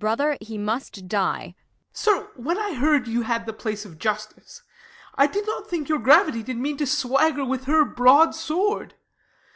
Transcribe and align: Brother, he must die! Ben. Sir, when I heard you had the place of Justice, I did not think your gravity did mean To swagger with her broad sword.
Brother, 0.00 0.36
he 0.40 0.58
must 0.58 1.06
die! 1.06 1.54
Ben. 1.56 1.56
Sir, 1.92 2.30
when 2.34 2.58
I 2.58 2.74
heard 2.74 3.06
you 3.06 3.22
had 3.22 3.46
the 3.46 3.52
place 3.52 3.84
of 3.84 3.96
Justice, 3.96 4.62
I 5.14 5.28
did 5.28 5.46
not 5.46 5.68
think 5.68 5.88
your 5.88 6.00
gravity 6.00 6.42
did 6.42 6.56
mean 6.56 6.78
To 6.78 6.84
swagger 6.84 7.44
with 7.44 7.66
her 7.66 7.84
broad 7.84 8.34
sword. 8.34 8.96